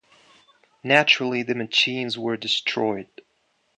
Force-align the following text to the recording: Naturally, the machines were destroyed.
Naturally, 0.83 1.43
the 1.43 1.53
machines 1.53 2.17
were 2.17 2.35
destroyed. 2.35 3.07